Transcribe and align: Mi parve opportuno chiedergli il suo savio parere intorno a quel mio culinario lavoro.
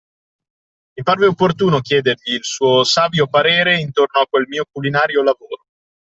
Mi 0.95 1.03
parve 1.03 1.27
opportuno 1.27 1.79
chiedergli 1.79 2.33
il 2.33 2.43
suo 2.43 2.83
savio 2.83 3.27
parere 3.27 3.77
intorno 3.79 4.19
a 4.21 4.25
quel 4.27 4.47
mio 4.47 4.65
culinario 4.67 5.21
lavoro. 5.21 5.65